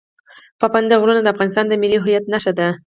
پابندی 0.59 0.95
غرونه 1.01 1.21
د 1.23 1.27
افغانستان 1.33 1.65
د 1.67 1.73
ملي 1.81 1.97
هویت 1.99 2.25
نښه 2.33 2.51
ده. 2.59 2.67